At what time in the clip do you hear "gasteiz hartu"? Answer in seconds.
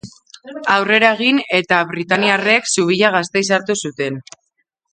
3.17-3.77